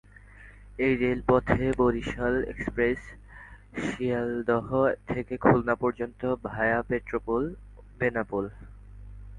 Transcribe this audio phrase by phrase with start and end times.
[0.79, 2.99] এই রেল পথে বরিশাল এক্সপ্রেস
[3.83, 4.67] শিয়ালদহ
[5.07, 8.45] থেকে খুলনা পর্যন্ত, ভায়া পেট্রাপোল-বেনাপোল।